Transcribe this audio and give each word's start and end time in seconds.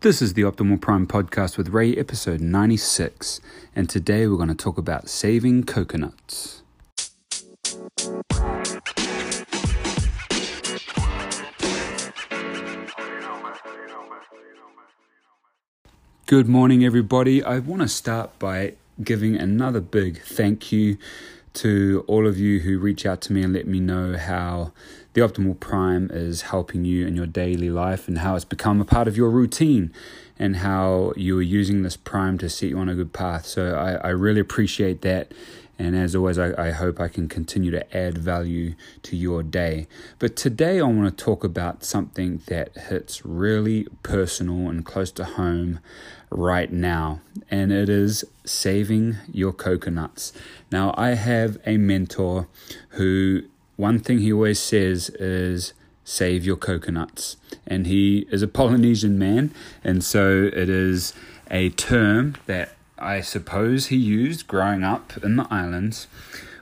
This 0.00 0.22
is 0.22 0.34
the 0.34 0.42
Optimal 0.42 0.80
Prime 0.80 1.08
podcast 1.08 1.58
with 1.58 1.70
Ray, 1.70 1.96
episode 1.96 2.40
96, 2.40 3.40
and 3.74 3.90
today 3.90 4.28
we're 4.28 4.36
going 4.36 4.48
to 4.48 4.54
talk 4.54 4.78
about 4.78 5.08
saving 5.08 5.64
coconuts. 5.64 6.62
Good 16.26 16.46
morning, 16.46 16.84
everybody. 16.84 17.42
I 17.42 17.58
want 17.58 17.82
to 17.82 17.88
start 17.88 18.38
by 18.38 18.74
giving 19.02 19.34
another 19.34 19.80
big 19.80 20.22
thank 20.22 20.70
you 20.70 20.96
to 21.58 22.04
all 22.06 22.26
of 22.26 22.38
you 22.38 22.60
who 22.60 22.78
reach 22.78 23.04
out 23.04 23.20
to 23.22 23.32
me 23.32 23.42
and 23.42 23.52
let 23.52 23.66
me 23.66 23.80
know 23.80 24.16
how 24.16 24.72
the 25.12 25.20
Optimal 25.20 25.58
Prime 25.58 26.10
is 26.12 26.42
helping 26.42 26.84
you 26.84 27.06
in 27.06 27.16
your 27.16 27.26
daily 27.26 27.70
life 27.70 28.06
and 28.06 28.18
how 28.18 28.36
it's 28.36 28.44
become 28.44 28.80
a 28.80 28.84
part 28.84 29.08
of 29.08 29.16
your 29.16 29.30
routine 29.30 29.92
and 30.38 30.56
how 30.56 31.12
you 31.16 31.36
are 31.38 31.42
using 31.42 31.82
this 31.82 31.96
Prime 31.96 32.38
to 32.38 32.48
set 32.48 32.70
you 32.70 32.78
on 32.78 32.88
a 32.88 32.94
good 32.94 33.12
path. 33.12 33.46
So 33.46 33.74
I, 33.74 34.08
I 34.08 34.10
really 34.10 34.40
appreciate 34.40 35.02
that. 35.02 35.32
And 35.78 35.94
as 35.94 36.16
always, 36.16 36.38
I, 36.38 36.52
I 36.58 36.70
hope 36.72 37.00
I 37.00 37.08
can 37.08 37.28
continue 37.28 37.70
to 37.70 37.96
add 37.96 38.18
value 38.18 38.74
to 39.02 39.16
your 39.16 39.42
day. 39.42 39.86
But 40.18 40.34
today, 40.34 40.80
I 40.80 40.82
want 40.82 41.16
to 41.16 41.24
talk 41.24 41.44
about 41.44 41.84
something 41.84 42.42
that 42.46 42.76
hits 42.76 43.24
really 43.24 43.86
personal 44.02 44.68
and 44.68 44.84
close 44.84 45.12
to 45.12 45.24
home 45.24 45.78
right 46.30 46.72
now, 46.72 47.20
and 47.50 47.72
it 47.72 47.88
is 47.88 48.24
saving 48.44 49.16
your 49.32 49.52
coconuts. 49.52 50.32
Now, 50.72 50.94
I 50.96 51.10
have 51.10 51.58
a 51.64 51.76
mentor 51.76 52.48
who 52.90 53.42
one 53.76 54.00
thing 54.00 54.18
he 54.18 54.32
always 54.32 54.58
says 54.58 55.08
is 55.10 55.72
save 56.02 56.44
your 56.44 56.56
coconuts. 56.56 57.36
And 57.66 57.86
he 57.86 58.26
is 58.30 58.42
a 58.42 58.48
Polynesian 58.48 59.18
man, 59.18 59.52
and 59.84 60.02
so 60.02 60.50
it 60.52 60.68
is 60.68 61.12
a 61.50 61.68
term 61.70 62.34
that 62.46 62.70
I 62.98 63.20
suppose 63.20 63.86
he 63.86 63.96
used 63.96 64.48
growing 64.48 64.82
up 64.82 65.12
in 65.22 65.36
the 65.36 65.46
islands 65.50 66.06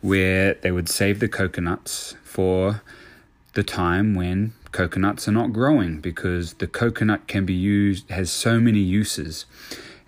where 0.00 0.54
they 0.54 0.72
would 0.72 0.88
save 0.88 1.20
the 1.20 1.28
coconuts 1.28 2.14
for 2.24 2.82
the 3.54 3.62
time 3.62 4.14
when 4.14 4.52
coconuts 4.72 5.28
are 5.28 5.32
not 5.32 5.52
growing 5.52 6.00
because 6.00 6.54
the 6.54 6.66
coconut 6.66 7.26
can 7.26 7.44
be 7.44 7.52
used 7.52 8.10
has 8.10 8.30
so 8.30 8.58
many 8.58 8.80
uses. 8.80 9.44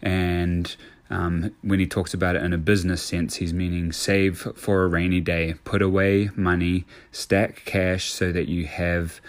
And 0.00 0.74
um, 1.10 1.54
when 1.62 1.80
he 1.80 1.86
talks 1.86 2.14
about 2.14 2.36
it 2.36 2.42
in 2.42 2.52
a 2.52 2.58
business 2.58 3.02
sense, 3.02 3.36
he's 3.36 3.52
meaning 3.52 3.92
save 3.92 4.48
for 4.56 4.84
a 4.84 4.88
rainy 4.88 5.20
day, 5.20 5.54
put 5.64 5.82
away 5.82 6.30
money, 6.34 6.84
stack 7.12 7.64
cash 7.64 8.10
so 8.10 8.32
that 8.32 8.48
you 8.48 8.66
have 8.66 9.20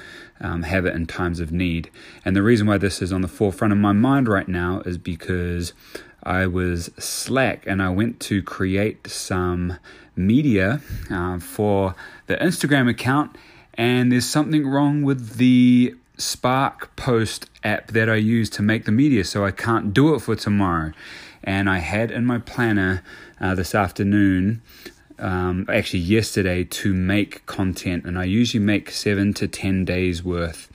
um, 0.42 0.64
have 0.64 0.86
it 0.86 0.95
in 0.95 1.06
times 1.06 1.40
of 1.40 1.52
need. 1.52 1.90
And 2.23 2.36
the 2.36 2.44
reason 2.44 2.67
why 2.67 2.78
this 2.78 3.02
is 3.02 3.14
on 3.14 3.22
the 3.22 3.28
forefront 3.28 3.72
of 3.72 3.80
my 3.80 3.94
mind 3.94 4.28
right 4.28 4.48
now 4.48 4.82
is 4.86 4.98
because 4.98 5.73
I 6.23 6.48
was 6.48 6.92
slack 6.98 7.66
and 7.67 7.82
I 7.82 7.89
went 7.89 8.20
to 8.22 8.42
create 8.42 9.08
some 9.08 9.78
media 10.16 10.82
uh, 11.10 11.39
for 11.39 11.95
the 12.28 12.36
Instagram 12.38 12.89
account, 12.89 13.38
and 13.76 14.12
there's 14.12 14.28
something 14.28 14.67
wrong 14.67 15.04
with 15.04 15.36
the 15.38 15.95
Spark 16.17 16.95
Post 16.95 17.49
app 17.63 17.88
that 17.88 18.09
I 18.09 18.16
use 18.16 18.49
to 18.52 18.61
make 18.61 18.85
the 18.85 18.91
media, 18.91 19.23
so 19.23 19.45
I 19.45 19.52
can't 19.52 19.94
do 19.94 20.13
it 20.16 20.19
for 20.19 20.35
tomorrow 20.35 20.91
and 21.45 21.69
I 21.69 21.77
had 21.77 22.11
in 22.11 22.25
my 22.25 22.39
planner 22.39 23.03
uh, 23.39 23.55
this 23.55 23.75
afternoon, 23.75 24.61
um, 25.19 25.66
actually 25.69 25.99
yesterday, 25.99 26.63
to 26.63 26.93
make 26.93 27.45
content, 27.45 28.03
and 28.05 28.17
I 28.17 28.25
usually 28.25 28.63
make 28.63 28.89
seven 28.91 29.33
to 29.36 29.47
ten 29.47 29.86
days 29.86 30.23
worth. 30.23 30.69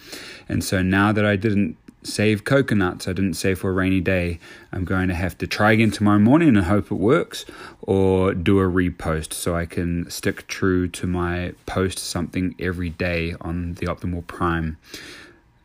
And 0.49 0.65
so 0.65 0.81
now 0.81 1.13
that 1.13 1.27
I 1.27 1.37
didn't 1.37 1.77
save 2.03 2.45
coconuts, 2.45 3.07
I 3.07 3.13
didn't 3.13 3.35
save 3.35 3.59
for 3.59 3.71
a 3.71 3.75
rainy 3.75 4.01
day, 4.01 4.39
I'm 4.73 4.85
going 4.85 5.09
to 5.09 5.15
have 5.15 5.37
to 5.39 5.47
try 5.47 5.73
again 5.73 5.91
tomorrow 5.91 6.19
morning 6.19 6.57
and 6.57 6.65
hope 6.65 6.91
it 6.91 6.95
works, 6.95 7.45
or 7.83 8.33
do 8.33 8.61
a 8.61 8.65
repost 8.65 9.35
so 9.35 9.55
I 9.55 9.67
can 9.67 10.09
stick 10.09 10.47
true 10.47 10.89
to 10.89 11.07
my 11.07 11.53
post 11.67 11.99
something 11.99 12.55
every 12.59 12.91
day 12.91 13.35
on 13.41 13.75
the 13.75 13.87
Optimal 13.87 14.27
Prime 14.27 14.79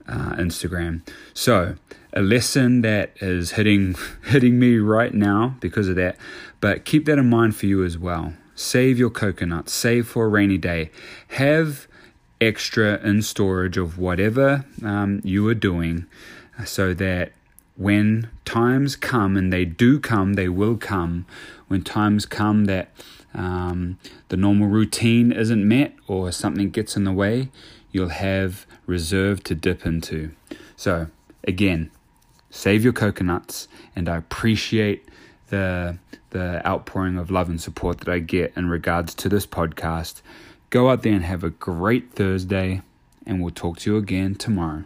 uh, 0.08 0.36
Instagram. 0.36 1.02
So 1.34 1.76
a 2.14 2.22
lesson 2.22 2.82
that 2.82 3.12
is 3.22 3.52
hitting 3.52 3.96
hitting 4.26 4.60
me 4.60 4.78
right 4.78 5.14
now 5.14 5.56
because 5.60 5.88
of 5.88 5.96
that. 5.98 6.18
But 6.62 6.86
keep 6.86 7.06
that 7.06 7.20
in 7.20 7.30
mind 7.30 7.56
for 7.56 7.66
you 7.66 7.84
as 7.84 7.98
well. 7.98 8.34
Save 8.56 8.98
your 8.98 9.10
coconuts. 9.10 9.74
Save 9.74 10.08
for 10.08 10.26
a 10.26 10.30
rainy 10.30 10.58
day. 10.58 10.92
Have 11.30 11.88
extra 12.40 13.00
in 13.02 13.22
storage 13.22 13.78
of 13.78 13.98
whatever 13.98 14.66
um, 14.84 15.22
you 15.24 15.48
are 15.48 15.54
doing, 15.56 16.06
so 16.66 16.94
that 16.94 17.34
when 17.76 18.30
times 18.46 18.96
come, 18.96 19.36
and 19.36 19.52
they 19.52 19.66
do 19.66 20.00
come, 20.00 20.34
they 20.34 20.50
will 20.50 20.78
come. 20.78 21.26
When 21.68 21.82
times 21.82 22.26
come 22.26 22.66
that 22.66 22.92
um, 23.34 23.98
the 24.30 24.38
normal 24.38 24.68
routine 24.68 25.32
isn't 25.32 25.68
met 25.68 25.94
or 26.08 26.32
something 26.32 26.70
gets 26.70 26.96
in 26.96 27.04
the 27.04 27.12
way, 27.12 27.50
you'll 27.92 28.10
have 28.10 28.66
reserve 28.86 29.44
to 29.44 29.56
dip 29.56 29.86
into. 29.86 30.32
So, 30.76 31.08
again, 31.46 31.92
save 32.50 32.84
your 32.84 32.94
coconuts, 32.94 33.68
and 33.96 34.08
I 34.08 34.18
appreciate 34.18 35.08
the 35.50 35.98
the 36.32 36.66
outpouring 36.68 37.18
of 37.18 37.32
love 37.32 37.48
and 37.48 37.62
support 37.62 38.00
that 38.00 38.10
I 38.10 38.20
get 38.20 38.52
in 38.58 38.70
regards 38.70 39.14
to 39.16 39.30
this 39.30 39.48
podcast. 39.48 40.22
Go 40.70 40.90
out 40.90 41.04
there 41.04 41.14
and 41.14 41.24
have 41.24 41.44
a 41.44 41.50
great 41.50 42.12
Thursday, 42.12 42.82
and 43.26 43.42
we'll 43.42 43.54
talk 43.54 43.78
to 43.80 43.92
you 43.92 43.98
again 43.98 44.36
tomorrow. 44.36 44.84